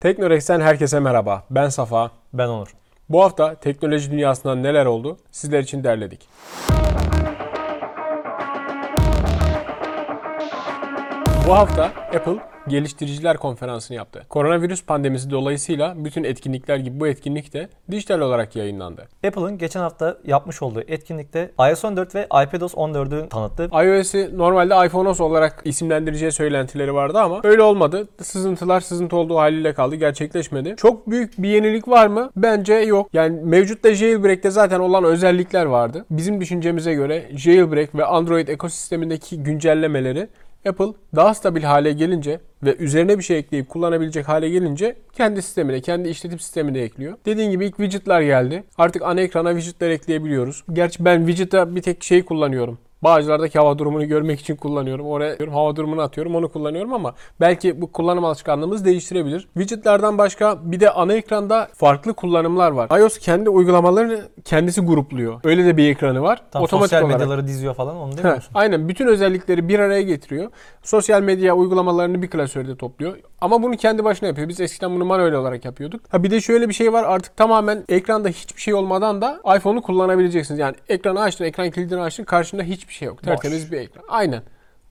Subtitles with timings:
[0.00, 1.44] Teknorex'ten herkese merhaba.
[1.50, 2.10] Ben Safa.
[2.32, 2.74] Ben Onur.
[3.08, 6.28] Bu hafta teknoloji dünyasından neler oldu sizler için derledik.
[11.46, 14.26] Bu hafta Apple geliştiriciler konferansını yaptı.
[14.28, 19.08] Koronavirüs pandemisi dolayısıyla bütün etkinlikler gibi bu etkinlik de dijital olarak yayınlandı.
[19.26, 23.70] Apple'ın geçen hafta yapmış olduğu etkinlikte iOS 14 ve iPadOS 14'ü tanıttı.
[23.72, 28.08] iOS'i normalde iPhone OS olarak isimlendireceği söylentileri vardı ama öyle olmadı.
[28.22, 29.94] Sızıntılar sızıntı olduğu haliyle kaldı.
[29.94, 30.74] Gerçekleşmedi.
[30.76, 32.30] Çok büyük bir yenilik var mı?
[32.36, 33.08] Bence yok.
[33.12, 36.04] Yani mevcutta jailbreak'te zaten olan özellikler vardı.
[36.10, 40.28] Bizim düşüncemize göre jailbreak ve Android ekosistemindeki güncellemeleri
[40.66, 45.80] Apple daha stabil hale gelince ve üzerine bir şey ekleyip kullanabilecek hale gelince kendi sistemine,
[45.80, 47.18] kendi işletim sistemine ekliyor.
[47.26, 48.64] Dediğim gibi ilk widget'lar geldi.
[48.78, 50.64] Artık ana ekrana widget'lar ekleyebiliyoruz.
[50.72, 52.78] Gerçi ben widget'a bir tek şey kullanıyorum.
[53.02, 55.06] Bağcılardaki hava durumunu görmek için kullanıyorum.
[55.06, 59.48] Oraya hava durumunu atıyorum onu kullanıyorum ama belki bu kullanım alışkanlığımız değiştirebilir.
[59.54, 62.98] Widgetlerden başka bir de ana ekranda farklı kullanımlar var.
[63.00, 65.40] iOS kendi uygulamalarını kendisi grupluyor.
[65.44, 66.42] Öyle de bir ekranı var.
[66.50, 67.18] Tam Otomatik sosyal olarak.
[67.20, 68.50] medyaları diziyor falan onu demiyor musun?
[68.54, 70.50] aynen bütün özellikleri bir araya getiriyor.
[70.82, 73.18] Sosyal medya uygulamalarını bir klasörde topluyor.
[73.40, 74.48] Ama bunu kendi başına yapıyor.
[74.48, 76.00] Biz eskiden bunu manuel olarak yapıyorduk.
[76.08, 79.82] Ha bir de şöyle bir şey var artık tamamen ekranda hiçbir şey olmadan da iPhone'u
[79.82, 80.60] kullanabileceksiniz.
[80.60, 83.22] Yani ekranı açtın, ekran kilidini açtın karşında hiçbir şey yok.
[83.22, 84.04] Tertemiz bir ekran.
[84.08, 84.42] Aynen.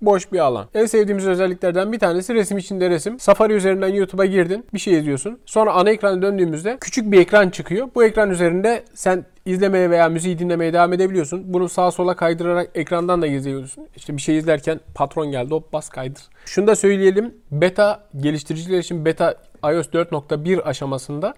[0.02, 0.67] Boş bir alan.
[0.73, 3.20] En sevdiğimiz özelliklerden bir tanesi resim içinde resim.
[3.20, 5.40] Safari üzerinden YouTube'a girdin, bir şey izliyorsun.
[5.45, 7.90] Sonra ana ekrana döndüğümüzde küçük bir ekran çıkıyor.
[7.95, 11.53] Bu ekran üzerinde sen izlemeye veya müziği dinlemeye devam edebiliyorsun.
[11.53, 13.88] Bunu sağa sola kaydırarak ekrandan da izleyebiliyorsun.
[13.95, 16.23] İşte bir şey izlerken patron geldi hop bas kaydır.
[16.45, 17.34] Şunu da söyleyelim.
[17.52, 21.34] Beta geliştiriciler için beta iOS 4.1 aşamasında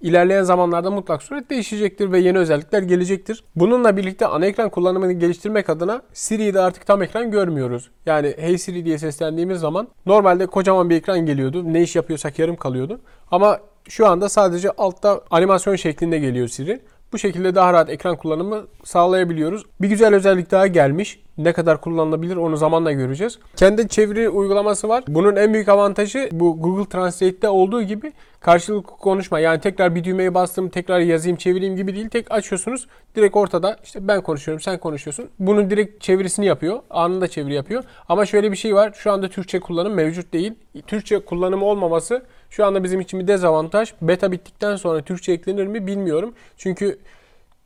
[0.00, 3.44] İlerleyen zamanlarda mutlak suret değişecektir ve yeni özellikler gelecektir.
[3.56, 7.90] Bununla birlikte ana ekran kullanımını geliştirmek adına Siri'yi de artık tam ekran görmüyoruz.
[8.06, 11.72] Yani Hey Siri diye seslendiğimiz zaman normalde kocaman bir ekran geliyordu.
[11.72, 13.00] Ne iş yapıyorsak yarım kalıyordu.
[13.30, 16.80] Ama şu anda sadece altta animasyon şeklinde geliyor Siri.
[17.12, 19.62] Bu şekilde daha rahat ekran kullanımı sağlayabiliyoruz.
[19.80, 21.20] Bir güzel özellik daha gelmiş.
[21.38, 23.38] Ne kadar kullanılabilir onu zamanla göreceğiz.
[23.56, 25.04] Kendi çeviri uygulaması var.
[25.08, 29.40] Bunun en büyük avantajı bu Google Translate'te olduğu gibi karşılıklı konuşma.
[29.40, 32.08] Yani tekrar bir düğmeye bastım, tekrar yazayım, çevireyim gibi değil.
[32.08, 32.86] Tek açıyorsunuz.
[33.16, 35.28] Direkt ortada işte ben konuşuyorum, sen konuşuyorsun.
[35.38, 36.78] Bunun direkt çevirisini yapıyor.
[36.90, 37.84] Anında çeviri yapıyor.
[38.08, 38.92] Ama şöyle bir şey var.
[38.96, 40.54] Şu anda Türkçe kullanım mevcut değil.
[40.86, 43.92] Türkçe kullanımı olmaması şu anda bizim için bir dezavantaj.
[44.02, 46.34] Beta bittikten sonra Türkçe eklenir mi bilmiyorum.
[46.56, 46.98] Çünkü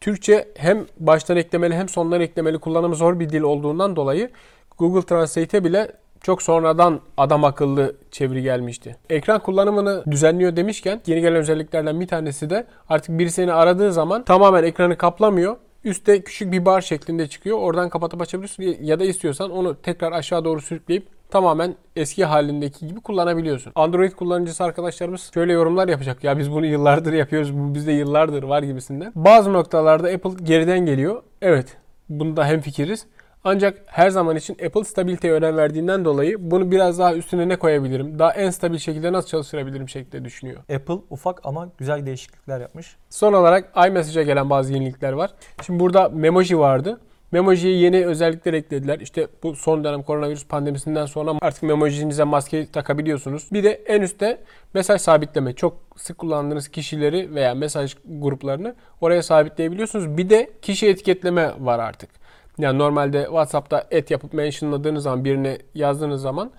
[0.00, 4.30] Türkçe hem baştan eklemeli hem sondan eklemeli kullanımı zor bir dil olduğundan dolayı
[4.78, 8.96] Google Translate'e bile çok sonradan adam akıllı çeviri gelmişti.
[9.10, 14.24] Ekran kullanımını düzenliyor demişken yeni gelen özelliklerden bir tanesi de artık biri seni aradığı zaman
[14.24, 15.56] tamamen ekranı kaplamıyor.
[15.84, 17.58] Üste küçük bir bar şeklinde çıkıyor.
[17.58, 23.00] Oradan kapatıp açabiliyorsun ya da istiyorsan onu tekrar aşağı doğru sürükleyip tamamen eski halindeki gibi
[23.00, 23.72] kullanabiliyorsun.
[23.74, 26.24] Android kullanıcısı arkadaşlarımız şöyle yorumlar yapacak.
[26.24, 27.58] Ya biz bunu yıllardır yapıyoruz.
[27.58, 29.12] Bu bizde yıllardır var gibisinden.
[29.14, 31.22] Bazı noktalarda Apple geriden geliyor.
[31.42, 31.76] Evet.
[32.08, 33.06] Bunda hemfikiriz.
[33.44, 38.18] Ancak her zaman için Apple stabiliteye önem verdiğinden dolayı bunu biraz daha üstüne ne koyabilirim?
[38.18, 40.60] Daha en stabil şekilde nasıl çalıştırabilirim şeklinde düşünüyor.
[40.74, 42.96] Apple ufak ama güzel değişiklikler yapmış.
[43.10, 45.30] Son olarak iMessage'e gelen bazı yenilikler var.
[45.62, 47.00] Şimdi burada Memoji vardı.
[47.32, 49.00] Memoji'ye yeni özellikler eklediler.
[49.00, 53.48] İşte bu son dönem koronavirüs pandemisinden sonra artık Memoji'nize maske takabiliyorsunuz.
[53.52, 54.38] Bir de en üstte
[54.74, 55.52] mesaj sabitleme.
[55.52, 60.16] Çok sık kullandığınız kişileri veya mesaj gruplarını oraya sabitleyebiliyorsunuz.
[60.16, 62.10] Bir de kişi etiketleme var artık.
[62.58, 66.50] Yani normalde WhatsApp'ta et yapıp mentionladığınız zaman birine yazdığınız zaman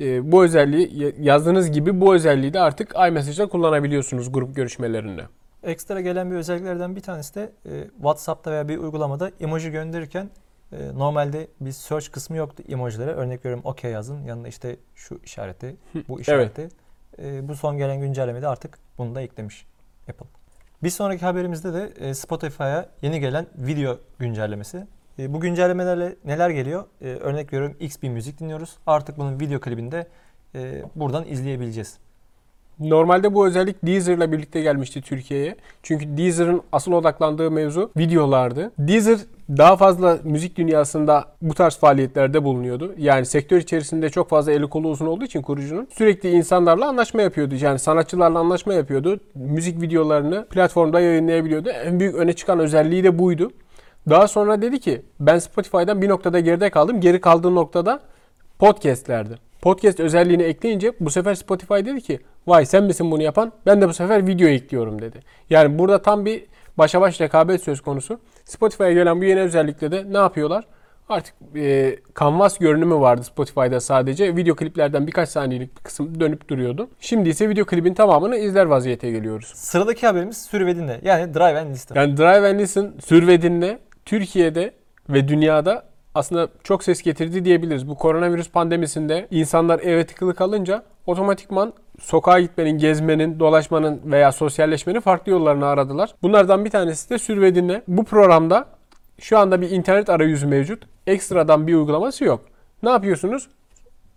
[0.00, 5.22] e, bu özelliği yazdığınız gibi bu özelliği de artık iMessage'da kullanabiliyorsunuz grup görüşmelerinde.
[5.64, 10.30] Ekstra gelen bir özelliklerden bir tanesi de e, WhatsApp'ta veya bir uygulamada emoji gönderirken
[10.72, 13.10] e, normalde bir search kısmı yoktu emojilere.
[13.10, 15.76] Örnek veriyorum OK yazın yanında işte şu işareti,
[16.08, 16.68] bu işareti.
[17.18, 19.66] E, bu son gelen güncellemede artık bunu da eklemiş
[20.08, 20.26] Apple.
[20.82, 24.86] Bir sonraki haberimizde de e, Spotify'a yeni gelen video güncellemesi.
[25.18, 26.84] E, bu güncellemelerle neler geliyor?
[27.00, 28.76] E, örnek veriyorum X bir müzik dinliyoruz.
[28.86, 30.06] Artık bunun video klibinde
[30.54, 31.98] e, buradan izleyebileceğiz.
[32.80, 35.56] Normalde bu özellik Deezer'la birlikte gelmişti Türkiye'ye.
[35.82, 38.72] Çünkü Deezer'ın asıl odaklandığı mevzu videolardı.
[38.78, 39.18] Deezer
[39.48, 42.94] daha fazla müzik dünyasında bu tarz faaliyetlerde bulunuyordu.
[42.98, 47.54] Yani sektör içerisinde çok fazla eli kolu uzun olduğu için kurucunun sürekli insanlarla anlaşma yapıyordu.
[47.60, 49.20] Yani sanatçılarla anlaşma yapıyordu.
[49.34, 51.68] Müzik videolarını platformda yayınlayabiliyordu.
[51.68, 53.50] En büyük öne çıkan özelliği de buydu.
[54.10, 57.00] Daha sonra dedi ki ben Spotify'dan bir noktada geride kaldım.
[57.00, 58.00] Geri kaldığı noktada
[58.58, 59.38] podcastlerdi.
[59.62, 63.52] Podcast özelliğini ekleyince bu sefer Spotify dedi ki vay sen misin bunu yapan?
[63.66, 65.20] Ben de bu sefer video ekliyorum dedi.
[65.50, 66.44] Yani burada tam bir
[66.78, 68.20] başa baş rekabet söz konusu.
[68.44, 70.64] Spotify'a gelen bu yeni özellikle de ne yapıyorlar?
[71.08, 74.36] Artık e, kanvas görünümü vardı Spotify'da sadece.
[74.36, 76.88] Video kliplerden birkaç saniyelik bir kısım dönüp duruyordu.
[77.00, 79.52] Şimdi ise video klibin tamamını izler vaziyete geliyoruz.
[79.54, 81.00] Sıradaki haberimiz sür ve dinle.
[81.02, 81.94] Yani Drive and Listen.
[81.94, 84.74] Yani Drive and Listen sür ve dinle Türkiye'de
[85.08, 87.88] ve dünyada aslında çok ses getirdi diyebiliriz.
[87.88, 95.32] Bu koronavirüs pandemisinde insanlar eve tıkılı kalınca otomatikman sokağa gitmenin, gezmenin, dolaşmanın veya sosyalleşmenin farklı
[95.32, 96.14] yollarını aradılar.
[96.22, 97.82] Bunlardan bir tanesi de Sür ve Dinle.
[97.88, 98.66] Bu programda
[99.20, 100.82] şu anda bir internet arayüzü mevcut.
[101.06, 102.40] Ekstradan bir uygulaması yok.
[102.82, 103.48] Ne yapıyorsunuz?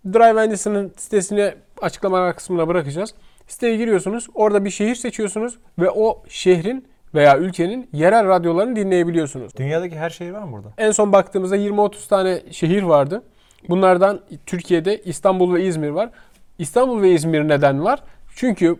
[0.06, 3.14] Drive Listen'ın sitesine açıklamalar kısmına bırakacağız.
[3.46, 4.26] Siteye giriyorsunuz.
[4.34, 9.56] Orada bir şehir seçiyorsunuz ve o şehrin veya ülkenin yerel radyolarını dinleyebiliyorsunuz.
[9.56, 10.68] Dünyadaki her şehir var mı burada?
[10.78, 13.22] En son baktığımızda 20-30 tane şehir vardı.
[13.68, 16.10] Bunlardan Türkiye'de İstanbul ve İzmir var.
[16.58, 18.02] İstanbul ve İzmir neden var?
[18.36, 18.76] Çünkü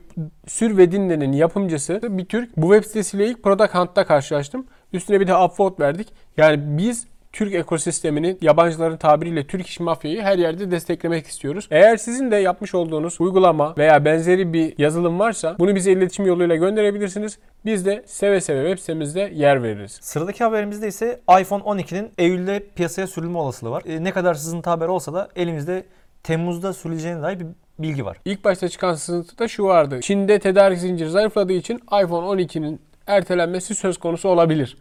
[0.47, 2.57] Sür ve Dinle'nin yapımcısı bir Türk.
[2.57, 4.67] Bu web sitesiyle ilk Product Hunt'ta karşılaştım.
[4.93, 6.09] Üstüne bir de upvote verdik.
[6.37, 11.69] Yani biz Türk ekosistemini yabancıların tabiriyle Türk iş mafyayı her yerde desteklemek istiyoruz.
[11.71, 16.57] Eğer sizin de yapmış olduğunuz uygulama veya benzeri bir yazılım varsa bunu bize iletişim yoluyla
[16.57, 17.39] gönderebilirsiniz.
[17.65, 19.99] Biz de seve seve web sitemizde yer veririz.
[20.03, 23.83] Sıradaki haberimizde ise iPhone 12'nin Eylül'de piyasaya sürülme olasılığı var.
[23.87, 25.85] E, ne kadar sızıntı haber olsa da elimizde
[26.23, 27.47] Temmuz'da sürüleceğine dair bir
[27.79, 28.17] bilgi var.
[28.25, 30.01] İlk başta çıkan sızıntıda şu vardı.
[30.03, 34.77] Çin'de tedarik zinciri zayıfladığı için iPhone 12'nin ertelenmesi söz konusu olabilir.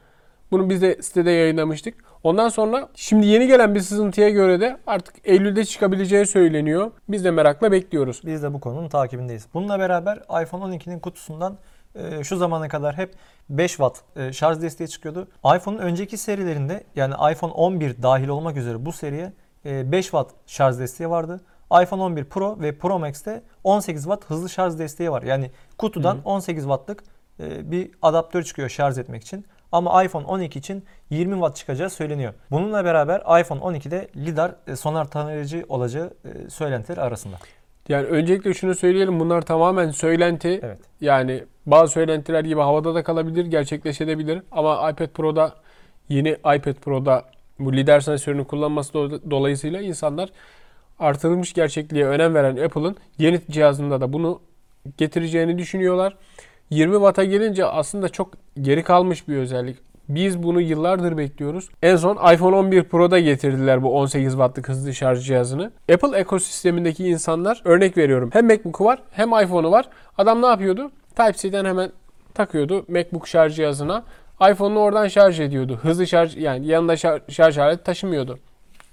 [0.52, 1.96] Bunu biz de sitede yayınlamıştık.
[2.24, 6.92] Ondan sonra şimdi yeni gelen bir sızıntıya göre de artık Eylül'de çıkabileceği söyleniyor.
[7.10, 8.22] Biz de merakla bekliyoruz.
[8.26, 9.48] Biz de bu konunun takibindeyiz.
[9.54, 11.58] Bununla beraber iPhone 12'nin kutusundan
[11.96, 13.14] e, şu zamana kadar hep
[13.50, 15.28] 5 watt e, şarj desteği çıkıyordu.
[15.56, 19.34] iPhone'un önceki serilerinde yani iPhone 11 dahil olmak üzere bu seriye
[19.66, 21.42] e, 5 watt şarj desteği vardı.
[21.84, 25.24] iPhone 11 Pro ve Pro Max'te 18 watt hızlı şarj desteği var.
[25.24, 27.04] Yani kutudan 18 wattlık
[27.40, 29.46] e, bir adaptör çıkıyor şarj etmek için.
[29.72, 32.34] Ama iPhone 12 için 20 watt çıkacağı söyleniyor.
[32.52, 37.36] Bununla beraber iPhone 12'de lidar e, sonar tanıyıcı olacağı e, söylentiler arasında.
[37.90, 40.60] Yani öncelikle şunu söyleyelim bunlar tamamen söylenti.
[40.64, 40.80] Evet.
[41.02, 44.42] Yani bazı söylentiler gibi havada da kalabilir, gerçekleşebilir.
[44.52, 45.54] Ama iPad Pro'da
[46.10, 47.26] yeni iPad Pro'da
[47.60, 50.30] bu lider sensörünü kullanması do- dolayısıyla insanlar
[51.00, 54.42] artırılmış gerçekliğe önem veren Apple'ın yeni cihazında da bunu
[54.98, 56.18] getireceğini düşünüyorlar.
[56.70, 59.78] 20 Watt'a gelince aslında çok geri kalmış bir özellik.
[60.10, 61.70] Biz bunu yıllardır bekliyoruz.
[61.84, 65.72] En son iPhone 11 Pro'da getirdiler bu 18 Watt'lık hızlı şarj cihazını.
[65.94, 68.30] Apple ekosistemindeki insanlar örnek veriyorum.
[68.34, 69.90] Hem MacBook'u var hem iPhone'u var.
[70.18, 70.92] Adam ne yapıyordu?
[71.16, 71.92] Type-C'den hemen
[72.34, 74.04] takıyordu MacBook şarj cihazına.
[74.52, 75.80] iPhone'u oradan şarj ediyordu.
[75.82, 78.40] Hızlı şarj yani yanında şarj, şarj aleti taşımıyordu.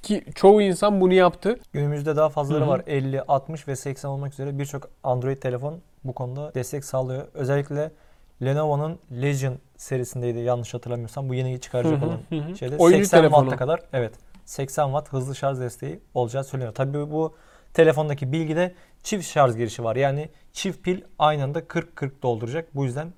[0.02, 1.58] Ki çoğu insan bunu yaptı.
[1.72, 2.70] Günümüzde daha fazlaları Hı hı.
[2.70, 2.82] var.
[2.86, 7.26] 50, 60 ve 80 olmak üzere birçok Android telefon bu konuda destek sağlıyor.
[7.34, 7.90] Özellikle
[8.42, 11.28] Lenovo'nun Legion serisindeydi yanlış hatırlamıyorsam.
[11.28, 13.44] Bu yeni çıkaracak Hı hı, olan hı şeyde Oyuncu 80 telefonu.
[13.44, 14.12] Watt'a kadar evet
[14.44, 16.74] 80 Watt hızlı şarj desteği olacağı söyleniyor.
[16.74, 17.34] Tabii bu
[17.74, 19.96] telefondaki bilgide çift şarj girişi var.
[19.96, 22.74] Yani çift pil aynı anda 40-40 dolduracak.
[22.74, 23.12] Bu yüzden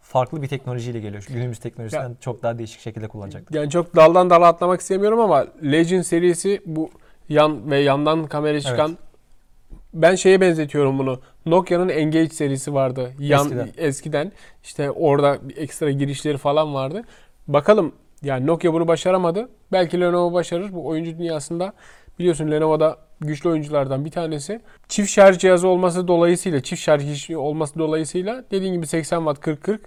[0.00, 1.24] farklı bir teknolojiyle geliyor.
[1.28, 3.54] Günümüz teknolojisinden çok daha değişik şekilde kullanacaktır.
[3.54, 6.90] Yani çok daldan dala atlamak istemiyorum ama Legend serisi bu
[7.28, 8.98] yan ve yandan kamera çıkan
[9.94, 11.20] ben şeye benzetiyorum bunu.
[11.46, 13.12] Nokia'nın Engage serisi vardı.
[13.18, 13.68] Yan Eskiden.
[13.76, 14.32] eskiden.
[14.62, 17.02] İşte orada ekstra girişleri falan vardı.
[17.48, 17.92] Bakalım
[18.22, 19.48] yani Nokia bunu başaramadı.
[19.72, 20.72] Belki Lenovo başarır.
[20.72, 21.72] Bu oyuncu dünyasında
[22.18, 24.60] biliyorsun Lenovo'da güçlü oyunculardan bir tanesi.
[24.88, 29.78] Çift şarj cihazı olması dolayısıyla, çift şarj olması dolayısıyla dediğin gibi 80 watt 40-40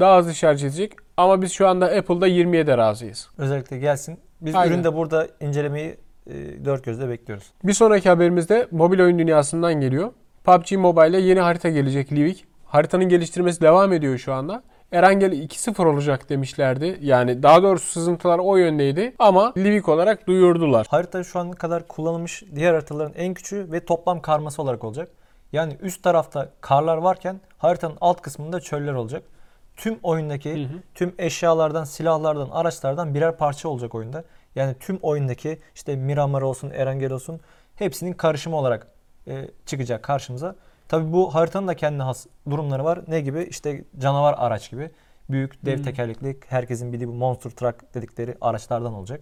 [0.00, 0.92] daha hızlı şarj edecek.
[1.16, 3.28] Ama biz şu anda Apple'da 20'ye de razıyız.
[3.38, 4.18] Özellikle gelsin.
[4.40, 4.72] Biz Aynen.
[4.72, 5.96] üründe burada incelemeyi
[6.30, 7.52] e, dört gözle bekliyoruz.
[7.64, 10.12] Bir sonraki haberimizde mobil oyun dünyasından geliyor.
[10.44, 12.44] PUBG Mobile'e yeni harita gelecek Livik.
[12.64, 14.62] Haritanın geliştirmesi devam ediyor şu anda.
[14.92, 16.98] Erangel 2.0 olacak demişlerdi.
[17.02, 20.86] Yani daha doğrusu sızıntılar o yöndeydi ama Livik olarak duyurdular.
[20.90, 25.08] Harita şu ana kadar kullanılmış diğer haritaların en küçüğü ve toplam karması olarak olacak.
[25.52, 29.22] Yani üst tarafta karlar varken haritanın alt kısmında çöller olacak.
[29.76, 30.78] Tüm oyundaki Hı hı.
[30.94, 34.24] tüm eşyalardan, silahlardan, araçlardan birer parça olacak oyunda.
[34.54, 37.40] Yani tüm oyundaki işte Miramar olsun, Erangel olsun
[37.74, 38.86] hepsinin karışımı olarak
[39.28, 40.56] e, çıkacak karşımıza.
[40.88, 43.00] Tabi bu haritanın da kendine has durumları var.
[43.08, 43.42] Ne gibi?
[43.42, 44.90] İşte canavar araç gibi.
[45.30, 45.84] Büyük dev Hmm.
[45.84, 49.20] tekerlekli herkesin bildiği bu monster truck dedikleri araçlardan olacak.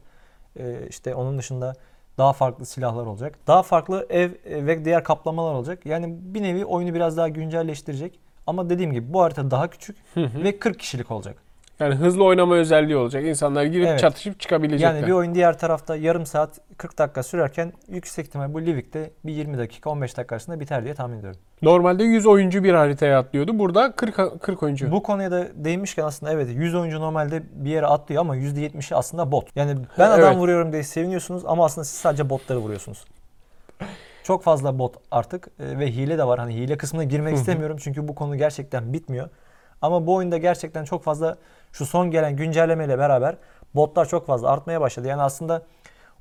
[0.56, 1.74] E, işte onun dışında
[2.18, 3.38] daha farklı silahlar olacak.
[3.46, 5.86] Daha farklı ev e, ve diğer kaplamalar olacak.
[5.86, 8.20] Yani bir nevi oyunu biraz daha güncelleştirecek.
[8.46, 11.36] Ama dediğim gibi bu harita daha küçük ve 40 kişilik olacak.
[11.80, 13.24] Yani hızlı oynama özelliği olacak.
[13.24, 14.00] İnsanlar girip Evet.
[14.00, 14.94] çatışıp çıkabilecekler.
[14.94, 19.32] Yani bir oyun diğer tarafta yarım saat 40 dakika sürerken yüksek ihtimal bu Livik'te bir
[19.32, 21.40] 20 dakika 15 dakika arasında biter diye tahmin ediyorum.
[21.62, 23.58] Normalde 100 oyuncu bir haritaya atlıyordu.
[23.58, 24.92] Burada 40 40 oyuncu.
[24.92, 29.32] Bu konuya da değinmişken aslında evet 100 oyuncu normalde bir yere atlıyor ama %70'i aslında
[29.32, 29.56] bot.
[29.56, 30.36] Yani ben adam Evet.
[30.36, 33.04] vuruyorum diye seviniyorsunuz ama aslında siz sadece botları vuruyorsunuz.
[34.22, 36.38] Çok fazla bot artık e, ve hile de var.
[36.38, 39.28] Hani hile kısmına girmek istemiyorum çünkü bu konu gerçekten bitmiyor.
[39.82, 41.38] Ama bu oyunda gerçekten çok fazla
[41.72, 43.36] şu son gelen güncellemeyle beraber
[43.74, 45.08] botlar çok fazla artmaya başladı.
[45.08, 45.62] Yani aslında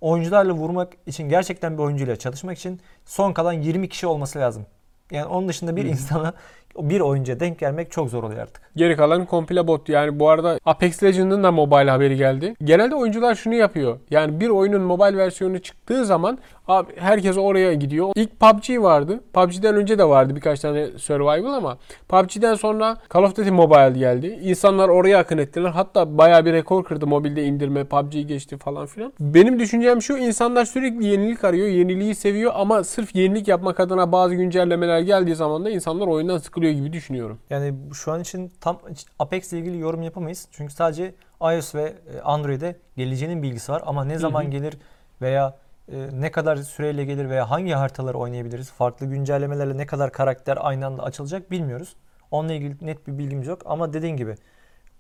[0.02, 4.66] oyuncularla vurmak için gerçekten bir oyuncuyla çalışmak için son kalan 20 kişi olması lazım.
[5.12, 6.34] Yani onun dışında bir insana
[6.78, 8.62] bir oyuncuya denk gelmek çok zor oluyor artık.
[8.76, 9.90] Geri kalan komple bot.
[9.90, 12.54] Yani bu arada Apex Legends'ın da mobile haberi geldi.
[12.64, 13.98] Genelde oyuncular şunu yapıyor.
[14.10, 18.10] Yani bir oyunun mobile versiyonu çıktığı zaman abi herkes oraya gidiyor.
[18.16, 19.20] İlk PUBG vardı.
[19.34, 21.78] PUBG'den önce de vardı birkaç tane survival ama
[22.10, 24.40] PUBG'den sonra Call of Duty Mobile geldi.
[24.44, 25.70] İnsanlar oraya akın ettiler.
[25.70, 27.84] Hatta bayağı bir rekor kırdı mobilde indirme.
[27.84, 29.14] PUBG'yi geçti falan filan.
[29.20, 31.68] Benim düşüncem şu insanlar sürekli yenilik arıyor.
[31.68, 36.67] Yeniliği seviyor ama sırf yenilik yapmak adına bazı güncellemeler geldiği zaman da insanlar oyundan sıkılıyor
[36.74, 37.40] gibi düşünüyorum.
[37.50, 38.80] Yani şu an için tam
[39.20, 40.48] Apex ile ilgili yorum yapamayız.
[40.52, 44.50] Çünkü sadece iOS ve e, Android'e geleceğinin bilgisi var ama ne zaman hı.
[44.50, 44.78] gelir
[45.22, 45.58] veya
[45.92, 48.72] e, ne kadar süreyle gelir veya hangi haritaları oynayabiliriz?
[48.72, 51.96] Farklı güncellemelerle ne kadar karakter aynı anda açılacak bilmiyoruz.
[52.32, 54.36] Onunla ilgili net bir bilgimiz yok ama dediğin gibi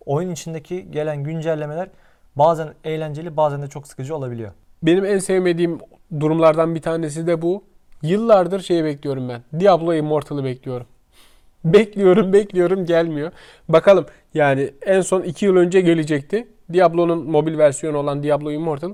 [0.05, 1.89] oyun içindeki gelen güncellemeler
[2.35, 4.51] bazen eğlenceli bazen de çok sıkıcı olabiliyor.
[4.83, 5.79] Benim en sevmediğim
[6.19, 7.63] durumlardan bir tanesi de bu.
[8.01, 9.59] Yıllardır şey bekliyorum ben.
[9.59, 10.87] Diablo Immortal'ı bekliyorum.
[11.73, 13.31] Bekliyorum, bekliyorum gelmiyor.
[13.69, 16.47] Bakalım yani en son 2 yıl önce gelecekti.
[16.73, 18.93] Diablo'nun mobil versiyonu olan Diablo Immortal.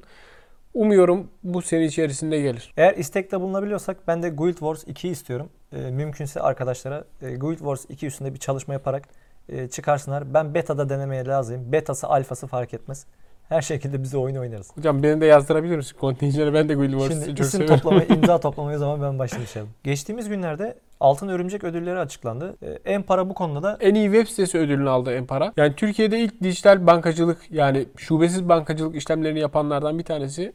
[0.74, 2.74] Umuyorum bu sene içerisinde gelir.
[2.78, 5.50] Eğer istekte bulunabiliyorsak ben de Guild Wars 2'yi istiyorum.
[5.72, 9.04] E, mümkünse arkadaşlara e, Guild Wars 2 üstünde bir çalışma yaparak
[9.50, 10.34] e, çıkarsınlar.
[10.34, 11.72] Ben beta'da denemeye lazım.
[11.72, 13.06] Betası, alfası fark etmez.
[13.54, 14.72] Her şekilde bize oyun oynarız.
[14.76, 16.54] Hocam beni de yazdırabilir misin kontenjanı?
[16.54, 19.70] Ben de Guild Wars'ı çok isim toplamaya, imza toplamaya zaman ben başlayacağım.
[19.84, 22.56] Geçtiğimiz günlerde Altın Örümcek ödülleri açıklandı.
[22.62, 25.54] E, en para bu konuda da En iyi web sitesi ödülünü aldı Empara.
[25.58, 30.54] Yani Türkiye'de ilk dijital bankacılık yani şubesiz bankacılık işlemlerini yapanlardan bir tanesi.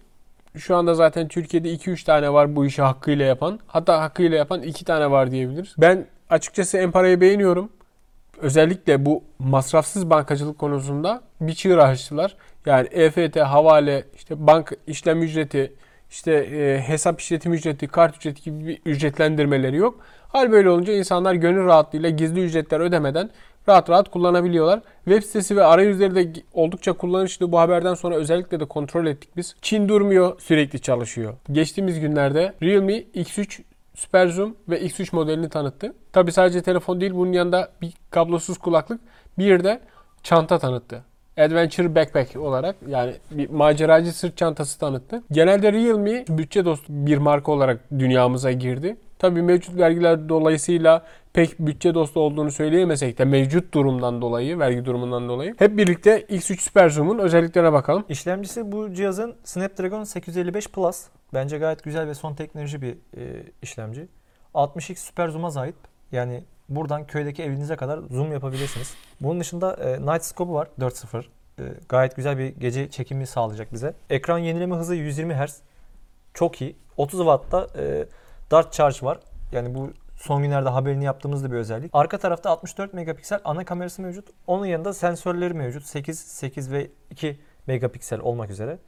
[0.57, 3.61] Şu anda zaten Türkiye'de 2-3 tane var bu işi hakkıyla yapan.
[3.67, 5.75] Hatta hakkıyla yapan 2 tane var diyebiliriz.
[5.78, 7.71] Ben açıkçası Empara'yı beğeniyorum.
[8.40, 12.37] Özellikle bu masrafsız bankacılık konusunda bir çığır açtılar.
[12.69, 15.73] Yani EFT, havale, işte bank işlem ücreti,
[16.11, 20.01] işte e, hesap işletim ücreti, kart ücreti gibi bir ücretlendirmeleri yok.
[20.29, 23.31] Hal böyle olunca insanlar gönül rahatlığıyla gizli ücretler ödemeden
[23.69, 24.81] rahat rahat kullanabiliyorlar.
[25.05, 27.53] Web sitesi ve arayüzleri de oldukça kullanışlı.
[27.53, 29.57] Bu haberden sonra özellikle de kontrol ettik biz.
[29.63, 31.35] Çin durmuyor, sürekli çalışıyor.
[31.53, 33.63] Geçtiğimiz günlerde Realme X3
[33.95, 35.95] Super Zoom ve X3 modelini tanıttı.
[36.13, 39.01] Tabi sadece telefon değil bunun yanında bir kablosuz kulaklık
[39.39, 39.81] bir de
[40.23, 41.08] çanta tanıttı.
[41.38, 45.23] Adventure Backpack olarak yani bir maceracı sırt çantası tanıttı.
[45.33, 48.97] Genelde Realme bütçe dostu bir marka olarak dünyamıza girdi.
[49.18, 55.28] Tabii mevcut vergiler dolayısıyla pek bütçe dostu olduğunu söyleyemesek de mevcut durumdan dolayı, vergi durumundan
[55.28, 55.54] dolayı.
[55.59, 58.04] Hep birlikte X3 Super Zoom'un özelliklerine bakalım.
[58.09, 61.07] işlemcisi bu cihazın Snapdragon 855 Plus.
[61.35, 64.09] Bence gayet güzel ve son teknoloji bir e, işlemci.
[64.54, 65.76] 60x süper zoom'a sahip.
[66.12, 68.95] Yani buradan köydeki evinize kadar zoom yapabilirsiniz.
[69.21, 71.25] Bunun dışında e, Night Scope'u var 4.0.
[71.59, 73.95] E, gayet güzel bir gece çekimi sağlayacak bize.
[74.11, 75.61] Ekran yenileme hızı 120 Hz.
[76.35, 76.77] Çok iyi.
[76.97, 78.07] 30 Watt'ta e,
[78.51, 79.19] Dart Charge var.
[79.53, 81.91] Yani bu son günlerde haberini yaptığımız da bir özellik.
[81.95, 84.29] Arka tarafta 64 megapiksel ana kamerası mevcut.
[84.47, 85.87] Onun yanında sensörleri mevcut.
[85.87, 88.79] 8, 8 ve 2 megapiksel olmak üzere.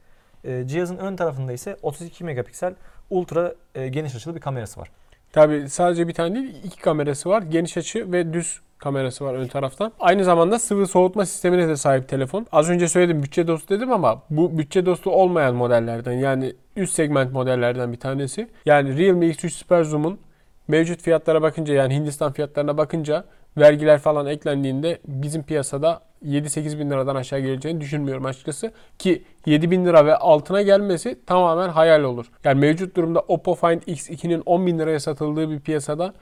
[0.43, 2.75] E, cihazın ön tarafında ise 32 megapiksel
[3.09, 4.91] ultra e, geniş açılı bir kamerası var.
[5.33, 7.41] Tabii sadece bir tane değil iki kamerası var.
[7.41, 9.91] Geniş açı ve düz kamerası var ön tarafta.
[9.99, 12.47] Aynı zamanda sıvı soğutma sistemine de sahip telefon.
[12.51, 17.33] Az önce söyledim bütçe dostu dedim ama bu bütçe dostu olmayan modellerden yani üst segment
[17.33, 18.49] modellerden bir tanesi.
[18.65, 20.19] Yani Realme X3 Super Zoom'un
[20.67, 23.25] mevcut fiyatlara bakınca yani Hindistan fiyatlarına bakınca
[23.57, 28.71] vergiler falan eklendiğinde bizim piyasada 7-8 bin liradan aşağı geleceğini düşünmüyorum açıkçası.
[28.99, 32.25] Ki 7 bin lira ve altına gelmesi tamamen hayal olur.
[32.43, 36.13] Yani mevcut durumda Oppo Find X2'nin 10 bin liraya satıldığı bir piyasada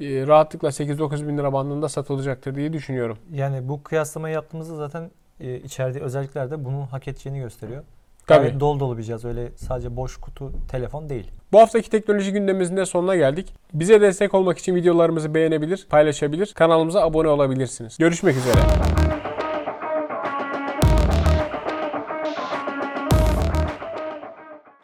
[0.00, 3.18] e, rahatlıkla 8-9 bin lira bandında satılacaktır diye düşünüyorum.
[3.32, 7.82] Yani bu kıyaslamayı yaptığımızda zaten e, içerdiği özellikler de bunun hak edeceğini gösteriyor.
[8.26, 8.46] Tabii.
[8.46, 9.24] Gayet dolu dolu bir cihaz.
[9.24, 11.30] Öyle sadece boş kutu telefon değil.
[11.52, 13.54] Bu haftaki teknoloji gündemimizin de sonuna geldik.
[13.74, 17.98] Bize destek olmak için videolarımızı beğenebilir, paylaşabilir, kanalımıza abone olabilirsiniz.
[17.98, 18.97] Görüşmek üzere.